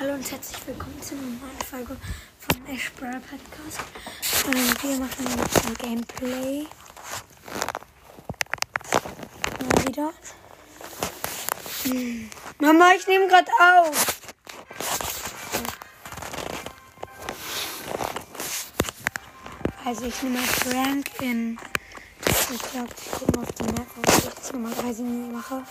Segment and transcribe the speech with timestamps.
[0.00, 1.94] Hallo und herzlich willkommen zu einer neuen Folge
[2.38, 3.80] vom Ash Podcast.
[4.46, 6.66] Ähm, wir machen jetzt ein Gameplay.
[9.60, 10.12] Mal wieder.
[11.82, 12.30] Hm.
[12.60, 14.06] Mama, ich nehme gerade auf.
[19.84, 21.58] Also ich nehme Frank in.
[22.24, 25.62] Ich glaube, ich gucke mal auf die Map, ob ich das normalerweise nie mache.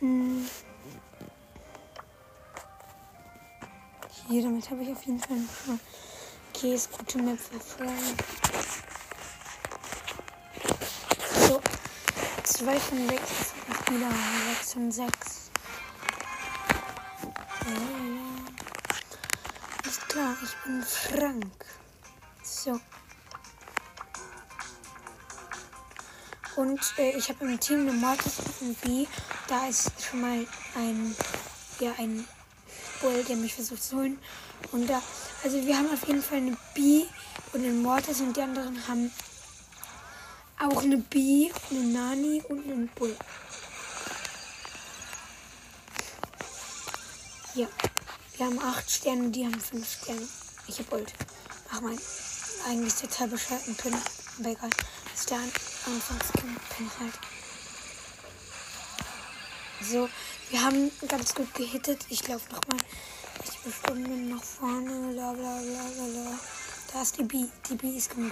[0.00, 0.48] Hm.
[4.28, 5.78] Hier, damit habe ich auf jeden Fall noch
[6.52, 8.24] Okay, ist gute Map für Frank.
[11.46, 11.60] So,
[12.42, 14.10] 2 von 6 ist wieder
[14.58, 15.50] 6 von 6.
[17.66, 18.28] Ja, ja.
[19.88, 21.64] Ist klar, ich bin Frank.
[22.42, 22.80] So.
[26.56, 29.06] Und äh, ich habe im Team eine Mortis und B.
[29.46, 31.14] Da ist schon mal ein,
[31.78, 32.26] ja, ein
[33.00, 34.18] Bull, der mich versucht zu holen.
[34.72, 35.02] Und da,
[35.44, 37.04] also wir haben auf jeden Fall eine B
[37.52, 39.12] und einen Mortis und die anderen haben
[40.58, 43.14] auch eine B, eine Nani und einen Bull.
[47.54, 47.68] Ja,
[48.36, 50.28] wir haben 8 Sterne, die haben 5 Sterne.
[50.66, 51.12] Ich hab Ult.
[51.72, 51.98] Ach mein,
[52.66, 53.94] eigentlich total bescheuerten Pin.
[54.38, 54.70] Aber egal.
[55.12, 57.14] Das ist der Anfangspin halt.
[59.82, 60.08] So,
[60.50, 62.06] wir haben ganz gut gehittet.
[62.08, 62.78] Ich laufe nochmal
[63.64, 65.12] die Stunden nach vorne.
[65.12, 66.38] Bla bla bla bla.
[66.92, 67.44] Da ist die B.
[67.68, 68.30] Die B ist im.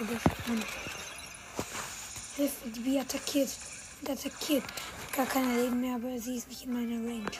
[2.36, 3.50] Hilfe, die B attackiert.
[4.00, 4.64] Und attackiert.
[5.14, 7.30] Gar keine Leben mehr, aber sie ist nicht in meiner Range.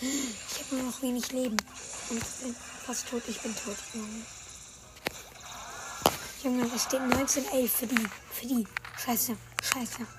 [0.00, 1.56] Ich habe nur noch wenig Leben.
[2.10, 2.56] Und bin
[2.86, 3.22] fast tot.
[3.26, 3.76] Ich bin tot.
[6.44, 8.08] Junge, es steht 1911 für die.
[8.30, 8.66] Für die.
[9.04, 9.36] Scheiße.
[9.60, 10.17] Scheiße.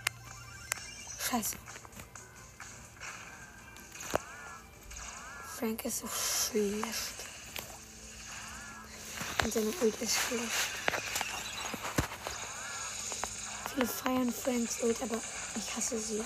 [1.30, 1.58] Scheiße.
[5.60, 7.14] Frank ist so schlecht.
[9.44, 10.50] Und seine Ult ist schlecht.
[13.72, 15.22] Viele feiern Franks Ult, aber
[15.56, 16.26] ich hasse sie.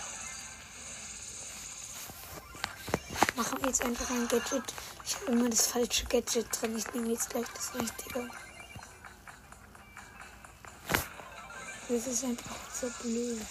[3.35, 4.73] Machen wir jetzt einfach ein Gadget.
[5.05, 6.78] Ich habe immer das falsche Gadget drin.
[6.78, 8.29] Ich nehme jetzt gleich das richtige.
[11.89, 13.41] Das ist einfach so blöd.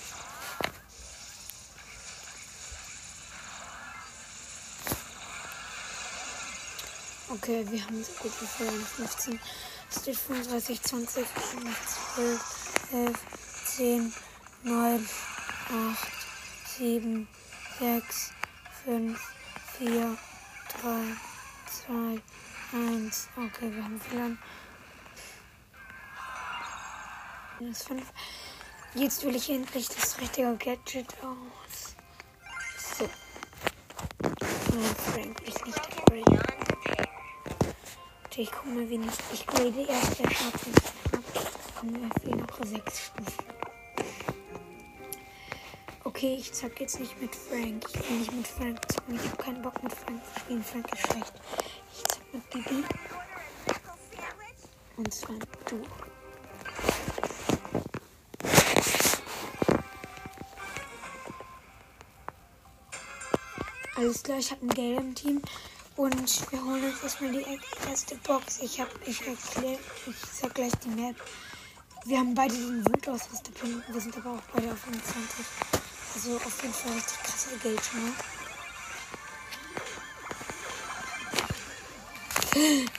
[7.34, 8.84] Okay, wir haben so gut verloren.
[8.84, 9.41] 15.
[9.88, 11.26] Es steht 35, 20,
[12.15, 13.19] 12, 11,
[13.65, 14.15] 10,
[14.65, 15.09] 9,
[15.71, 16.09] 8,
[16.76, 17.28] 7,
[17.78, 18.31] 6,
[18.84, 19.21] 5,
[19.78, 20.19] 4,
[20.82, 21.16] 3,
[21.87, 22.22] 2,
[22.76, 23.28] 1.
[23.34, 24.38] Okay, wir haben verloren.
[27.59, 28.03] Minus 5.
[28.94, 31.97] Jetzt will ich endlich das richtige Gadget aus.
[32.98, 33.09] So.
[34.21, 35.91] Nein, Frank, ich nicht
[38.32, 38.43] upgraden.
[38.43, 39.47] Ich gucke mal, wen ich.
[39.47, 40.72] Grade erst der Schatten.
[41.78, 43.44] Kommen wir fehlen noch 6 Stufen.
[46.04, 47.84] Okay, ich zack jetzt nicht mit Frank.
[47.88, 49.15] Ich will nicht mit Frank zocken.
[49.16, 50.65] Ich habe keinen Bock mit Frank zu spielen.
[50.65, 51.32] Frank ist schlecht.
[51.92, 52.84] Ich zack mit Bibi.
[54.97, 55.37] Und zwar
[55.69, 55.82] du.
[63.94, 65.42] Alles klar, ich habe ein Gale im Team.
[65.97, 67.44] Und wir holen uns erstmal die
[67.88, 68.60] erste Box.
[68.62, 71.16] Ich habe, ich erkläre, ich sag gleich die Map.
[72.04, 73.53] Wir haben beide den Wildausrüster
[73.88, 75.47] Wir sind aber auch beide auf 25.
[76.14, 78.12] Also auf jeden Fall richtig krasser schon mal.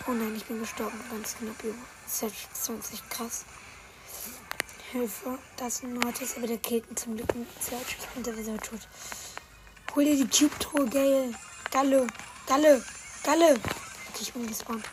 [0.08, 1.00] Oh nein, ich bin gestorben.
[1.12, 1.76] Ganz knapp über
[2.08, 3.46] 20 krass.
[4.92, 5.40] Hilfe.
[5.58, 7.30] Das ist ein Mortis, aber der killt zum Glück
[7.60, 7.98] Search.
[8.00, 8.88] Ich bin sowieso tot.
[9.96, 11.34] Hol dir die Cube-Truhe, Gale.
[11.72, 12.08] Galle.
[12.46, 12.84] Galle.
[13.24, 13.60] Galle.
[14.20, 14.86] Ich bin gespawnt.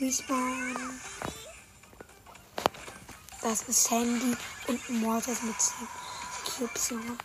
[0.00, 1.00] Respawn.
[3.42, 4.36] Das ist Sandy
[4.66, 5.74] und Mortis mit 10
[6.44, 7.16] Cubes, Junge.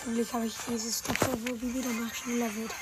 [0.00, 2.72] Zum Glück habe ich dieses Doppel, wo wieder mal schneller wird.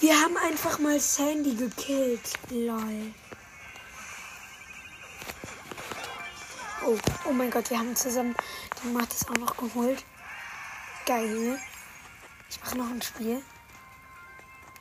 [0.00, 2.38] Wir haben einfach mal Sandy gekillt.
[2.50, 3.14] Lol.
[6.84, 8.34] Oh, oh mein Gott, wir haben zusammen
[8.82, 10.04] den Mattes auch noch geholt.
[11.06, 11.60] Geil.
[12.50, 13.42] Ich mache noch ein Spiel.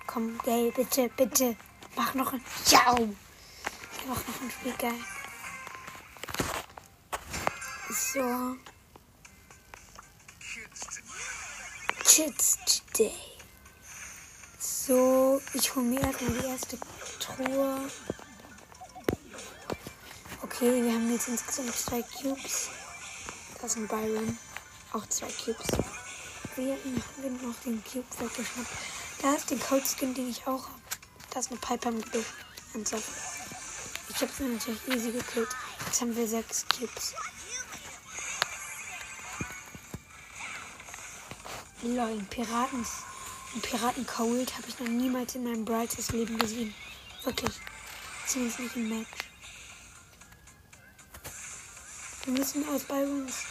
[0.07, 1.55] Komm, geil, bitte, bitte.
[1.95, 2.43] Mach noch ein.
[2.65, 2.97] Ciao.
[2.97, 4.99] Ich mach noch ein Spiel, geil.
[7.89, 8.57] So.
[12.03, 13.13] Kids Today.
[14.57, 16.77] So, ich hole mir erstmal die erste
[17.19, 17.91] Truhe.
[20.41, 22.69] Okay, wir haben jetzt insgesamt zwei Cubes.
[23.61, 24.37] Das ein Byron.
[24.93, 25.67] auch zwei Cubes.
[26.59, 26.73] Wir
[27.23, 28.69] haben noch den Cube weggeschnappt.
[29.21, 30.81] Da ist der Cold Skin, den ich auch habe.
[31.29, 32.05] Da ist eine Piper mit
[32.73, 33.09] Ernsthaft.
[34.09, 35.47] Ich habe sie natürlich easy gekillt.
[35.85, 37.13] Jetzt haben wir sechs Cubes.
[41.81, 42.85] Ein Piraten,
[43.55, 46.75] ein Piraten Cold habe ich noch niemals in meinem brightest Leben gesehen.
[47.23, 47.55] Wirklich.
[48.27, 49.29] Zumindest nicht im Match.
[52.25, 53.45] Wir müssen aus Byrons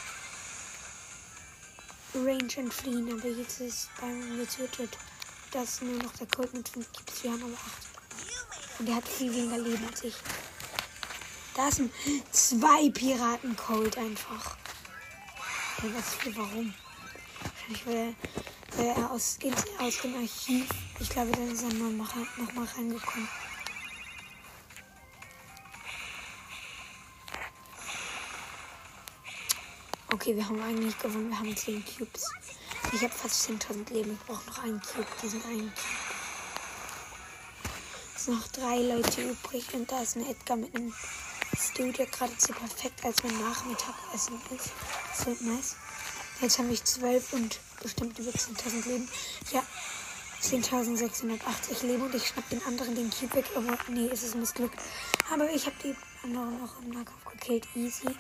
[2.15, 4.97] Range entfliehen, aber jetzt ist Byron getötet.
[5.53, 7.23] Das ist nur noch der Cold mit 5 Cubes.
[7.23, 8.81] Wir haben aber 8.
[8.81, 10.15] Und der hat viel weniger Leben als ich.
[11.55, 11.93] Da sind
[12.31, 14.57] zwei Piraten Cold einfach.
[15.81, 16.73] Hey, was für warum?
[17.43, 18.15] Wahrscheinlich weil,
[18.77, 19.39] weil er aus,
[19.79, 20.69] aus dem Archiv,
[21.01, 23.29] ich glaube, da ist er nochmal noch mal reingekommen.
[30.21, 31.31] Okay, wir haben eigentlich gewonnen.
[31.31, 32.25] Wir haben 10 Cubes.
[32.93, 34.19] Ich habe fast 10.000 Leben.
[34.21, 35.07] Ich brauche noch einen Cube.
[35.23, 35.73] Diesen einen Cube.
[38.17, 39.73] Es sind noch drei Leute übrig.
[39.75, 40.93] Und da ist ein Edgar mit einem
[41.57, 45.25] Studio geradezu perfekt, als mein Nachmittagessen ist.
[45.25, 45.77] Wird nice.
[46.41, 49.09] Jetzt habe ich 12 und bestimmt über 10.000 Leben.
[49.53, 49.63] Ja,
[50.43, 53.45] 10.680 Leben und ich schnapp den anderen den Cube weg.
[53.55, 54.81] Aber nee, ist es missglückt.
[55.33, 55.95] Aber ich habe die
[56.25, 57.69] anderen noch im Nahkampf gekillt.
[57.77, 58.17] Easy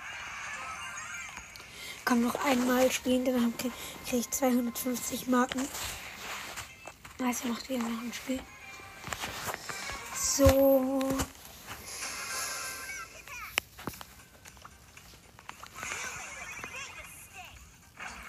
[2.08, 3.72] kann noch einmal spielen, dann kriege
[4.12, 5.68] ich 250 Marken.
[7.22, 8.40] Also macht wieder noch ein Spiel.
[10.16, 11.00] So.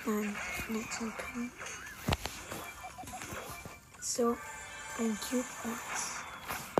[0.06, 0.36] Nein,
[0.68, 1.52] nicht Pin.
[4.02, 4.36] So,
[4.98, 5.46] ein Cube.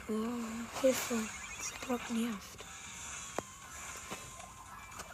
[0.10, 1.16] Oh, Hilfe,
[1.60, 2.59] das Block nervt.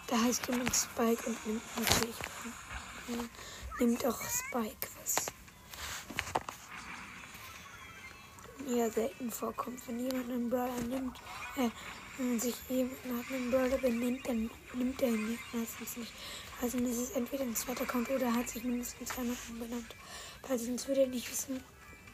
[0.07, 2.16] Da heißt jemand Spike und nimmt natürlich.
[3.80, 5.25] Nimmt auch Spike, was
[8.68, 9.80] eher selten vorkommt.
[9.88, 11.18] Wenn jemand einen Brawler nimmt,
[11.57, 11.69] äh,
[12.18, 16.13] wenn man sich jemand nach einem Brawler benennt, dann nimmt er ihn meistens nicht.
[16.62, 19.96] Also es ist entweder ein zweiter Account oder hat sich mindestens einmal benannt.
[20.48, 21.63] Weil sonst würde er nicht wissen,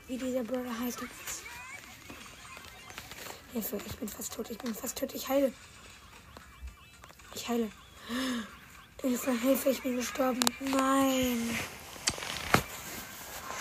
[0.08, 1.00] wie dieser Brawler heißt.
[3.54, 5.54] Hilfe, ich bin fast tot, ich bin fast tot, ich heile.
[7.34, 7.72] Ich heile.
[9.02, 10.40] Hilfe, Hilfe, ich bin gestorben.
[10.60, 11.58] Nein.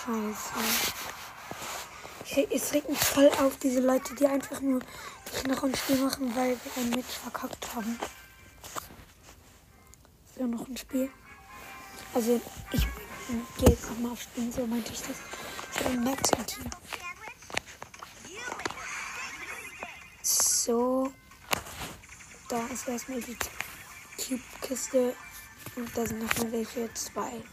[0.05, 0.53] Scheiße.
[2.51, 6.35] Es regt mich voll auf, diese Leute, die einfach nur die noch ein Spiel machen,
[6.35, 7.99] weil wir ein Match verkackt haben.
[10.37, 11.11] So, noch ein Spiel.
[12.15, 12.41] Also,
[12.73, 12.87] ich
[13.59, 15.17] gehe jetzt nochmal auf Spielen, so meinte ich das.
[15.73, 16.71] Ich habe ein Max im Team.
[20.23, 21.13] So.
[22.51, 23.37] Da ist erstmal die
[24.17, 25.15] Cube-Kiste.
[25.77, 26.93] Und da sind noch mal welche.
[26.95, 27.45] Zwei.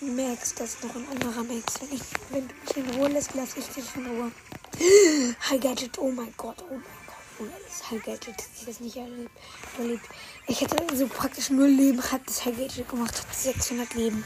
[0.00, 1.80] Max, das ist noch ein anderer Max.
[1.80, 4.30] Wenn, ich, wenn du mich in Ruhe lässt, lass ich dich in Ruhe.
[5.50, 7.16] High Gadget, oh mein Gott, oh mein Gott.
[7.40, 9.30] Oh, das ist High Gadget, ich das nicht erlebt.
[9.76, 10.04] erlebt.
[10.46, 14.24] Ich hätte so praktisch null Leben, hat das High Gadget gemacht, hat 600 Leben.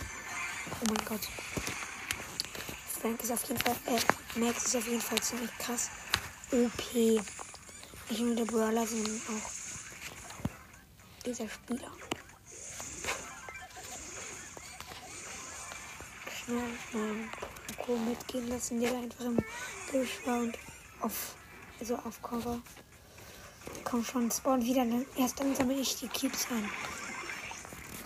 [0.73, 1.27] Oh mein Gott.
[3.01, 5.89] Frank ist auf jeden Fall, äh, Max ist auf jeden Fall ziemlich krass.
[6.53, 7.25] OP.
[8.11, 9.51] Nicht nur der Brawler, sondern auch
[11.25, 11.93] dieser Spieler.
[16.45, 17.29] Schnell, schnell
[17.91, 19.39] Coco mitgehen lassen, der einfach im
[20.27, 20.59] war und
[21.01, 21.37] auf,
[21.79, 22.61] also auf Cover.
[23.85, 24.85] Komm schon, spawn wieder.
[24.85, 26.69] Dann, erst dann sammle ich die Cubes ein.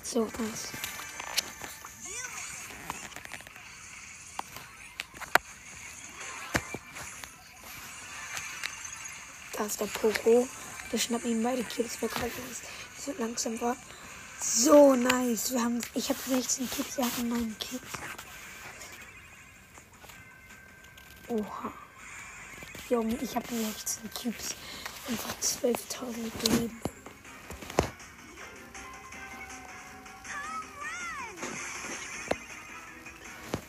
[0.03, 0.94] So, nice.
[9.57, 10.49] Da ist der Poco.
[10.91, 13.77] Wir schnappen ihm beide Cubes weg, weil er so langsam war.
[14.41, 15.53] So nice.
[15.53, 17.91] Wir haben, ich habe 16 Cubes, er hat 9 Cubes.
[21.29, 21.73] Oha.
[22.89, 24.55] Junge, ich habe 16 Cubes.
[25.09, 26.81] Einfach 12.000 Leben.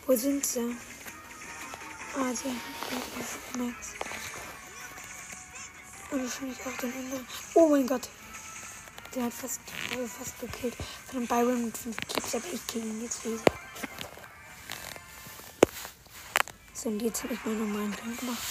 [0.06, 0.76] Wo sind sie?
[2.16, 3.94] Ah, sie haben Max.
[6.12, 7.28] Und wahrscheinlich auch den anderen.
[7.54, 8.10] Oh mein Gott.
[9.14, 10.76] Der hat fast, äh, fast gekillt.
[11.08, 13.40] Von dem Byron mit 5 Keeps, aber ich kill ihn jetzt wieder.
[16.74, 18.44] So, und jetzt habe ich mal nochmal einen Punkt gemacht.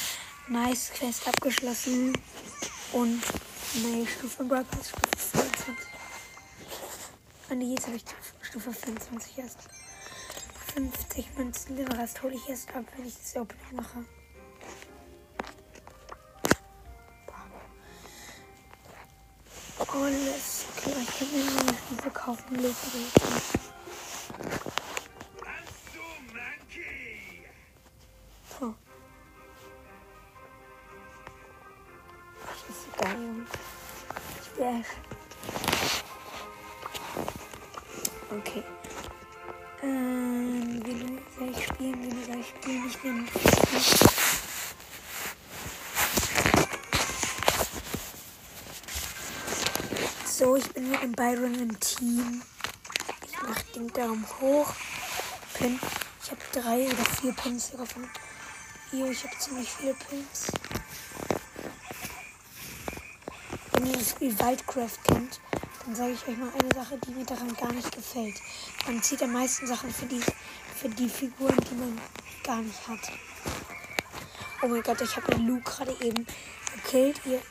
[0.49, 2.18] Nice, Quest abgeschlossen.
[2.92, 3.23] Und
[3.82, 5.75] neue Stufe Pass, Stufe 24.
[7.50, 8.04] Und jetzt habe ich
[8.42, 9.58] Stufe 24 erst.
[10.75, 14.04] 50 Münzen, den hole ich erst ab, wenn ich das Opening mache.
[19.94, 20.96] Alles klar.
[21.00, 22.74] ich könnte mir mal diese kaufen, Luke.
[28.60, 28.74] Oh.
[32.42, 33.46] Das ist geil, Junge.
[34.44, 34.86] Splash.
[38.30, 38.64] Okay.
[39.82, 42.02] Ähm, wie soll ich spielen?
[42.02, 42.86] Wie soll ich spielen?
[42.88, 44.13] Ich nehme
[50.56, 52.42] Ich bin mit dem Byron im Team.
[53.26, 54.73] Ich mache den Daumen hoch.
[55.54, 55.80] Pin.
[56.23, 58.08] Ich habe drei oder vier Pins sogar von
[58.92, 59.11] ihr.
[59.11, 60.52] Ich habe ziemlich viele Pins.
[63.73, 65.40] Wenn ihr das Spiel Wildcraft kennt,
[65.84, 68.37] dann sage ich euch mal eine Sache, die mir daran gar nicht gefällt.
[68.87, 70.23] Man zieht am meisten Sachen für die,
[70.76, 72.00] für die Figuren, die man
[72.44, 73.00] gar nicht hat.
[74.62, 76.25] Oh mein Gott, ich habe den Luke gerade eben
[76.75, 77.20] gekillt.
[77.25, 77.42] Ihr,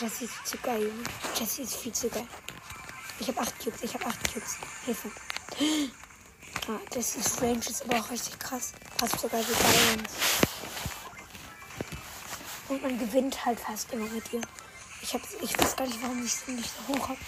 [0.00, 0.90] Jessie ist zu geil.
[1.36, 2.26] Jessie ist viel zu geil.
[3.20, 4.56] Ich habe 8 Cubes, ich habe 8 Cubes.
[4.84, 5.10] Hilfe.
[6.68, 8.72] Ah, Jessie's Range ist aber auch richtig krass.
[8.98, 10.02] Fast sogar wie bei
[12.68, 14.42] Und man gewinnt halt fast immer mit ihr.
[15.02, 17.18] Ich, hab, ich weiß gar nicht, warum ich sie nicht so hoch habe.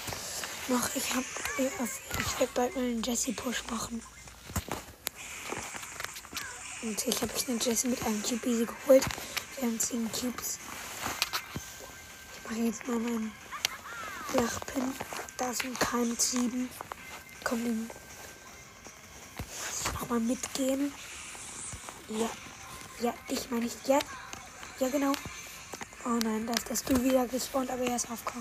[0.68, 1.25] Noch, ich hab.
[1.59, 4.02] Ich werde bald mal einen Jessie-Push machen.
[6.82, 9.04] Und ich habe einen Jessie mit einem Cube easy geholt.
[9.56, 10.59] Wir haben 10 Cubes.
[12.37, 13.32] Ich mache jetzt mal meinen
[14.30, 14.94] Flachpin.
[15.40, 16.68] Da ist ein KM7.
[17.44, 17.87] Komm, den.
[17.87, 20.92] Muss ich nochmal mitgehen?
[22.09, 22.28] Ja.
[23.00, 23.73] Ja, ich meine ich.
[23.87, 23.99] Ja.
[24.80, 25.12] Ja, genau.
[26.04, 28.35] Oh nein, da ist das du wieder gespawnt, aber er ist AFK.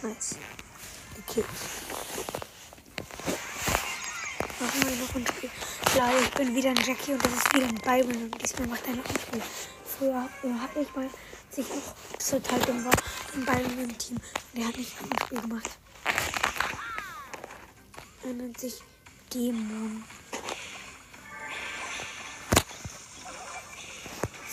[0.00, 0.36] Nice.
[1.28, 1.44] Okay.
[4.60, 5.50] Machen wir noch ein Spiel.
[5.84, 8.86] Klar, ich bin wieder ein Jackie und das ist wieder ein Byron und diesmal macht
[8.86, 9.42] er noch ein Spiel.
[9.84, 11.10] Früher äh, hatte ich mal,
[11.52, 12.92] als ich noch total dumm war,
[13.34, 14.18] ein Byron im Team.
[14.54, 15.70] Der hat nicht ein Spiel gemacht.
[18.24, 18.80] Er nennt sich
[19.32, 20.04] Dämon.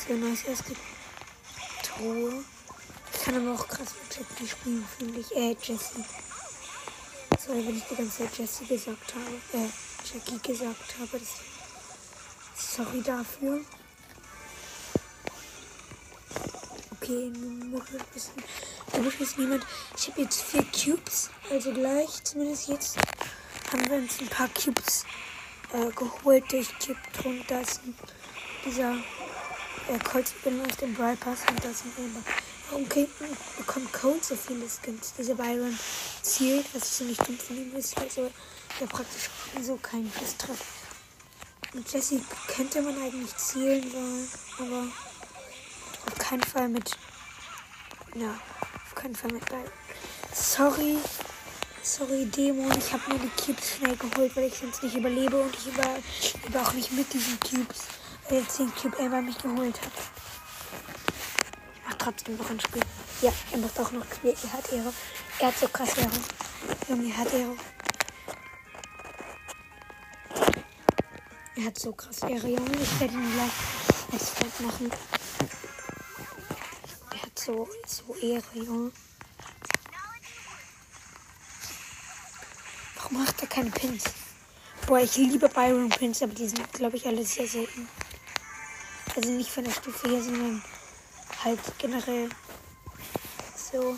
[0.08, 0.80] So nice, gibt
[1.84, 2.44] Truhe.
[3.14, 5.36] Ich kann aber auch krass mit Jackie spielen, finde ich.
[5.36, 6.04] Äh, Jessie.
[7.40, 9.64] Sorry, wenn ich die ganze Zeit Jessie gesagt habe.
[9.64, 9.70] Äh,
[10.12, 11.20] Jackie gesagt habe.
[11.20, 13.62] Das, sorry dafür.
[17.10, 17.32] Okay,
[18.92, 19.66] da muss jetzt niemand.
[19.98, 21.32] Ich habe jetzt vier Cubes.
[21.50, 22.98] Also gleich, zumindest jetzt,
[23.72, 25.06] haben wir uns ein paar Cubes
[25.74, 27.00] äh, geholt durch Cube.
[27.24, 27.82] Und da ist
[28.64, 32.22] dieser äh, Colt Spin aus dem Brawl Pass und das sind Amber.
[32.70, 33.14] Warum kriegt,
[33.58, 35.14] bekommt Colt so viele Skins?
[35.18, 35.80] Dieser Byron
[36.22, 38.30] zielt, was ich nicht dumm von ihm ist, also
[38.80, 39.32] der praktisch
[39.64, 40.64] so keinen Schuss trifft.
[41.74, 42.22] Mit Jesse
[42.56, 43.92] könnte man eigentlich zielen,
[44.60, 44.86] aber
[46.06, 46.98] auf keinen Fall mit.
[48.16, 48.34] Ja,
[48.86, 49.64] auf keinen Fall mit Byron.
[50.34, 50.98] Sorry,
[51.84, 55.56] sorry Dämon, ich habe mir die Cubes schnell geholt, weil ich sonst nicht überlebe und
[55.56, 57.80] ich überlebe auch nicht mit diesen Cubes,
[58.30, 59.92] weil jetzt den Cube Amber mich geholt hat
[62.00, 62.82] trotzdem noch ein Spiel.
[63.22, 64.34] Ja, er macht auch noch Spiel.
[64.44, 64.94] Er hat Ehre.
[65.40, 66.10] Er hat so krass Ehre.
[66.88, 67.56] Junge, er hat Ehre.
[71.56, 72.72] Er hat so krass Ehre, Junge.
[72.82, 75.19] Ich werde ihn gleich als Freund machen.
[77.50, 78.92] So, so Ehre, Junge.
[82.96, 84.04] Warum macht er keine Pins?
[84.86, 87.90] Boah, ich liebe Byron Pins, aber die sind, glaube ich, alle sehr selten.
[89.16, 90.64] Also nicht von der Stufe hier, sondern
[91.44, 92.30] halt generell
[93.72, 93.98] so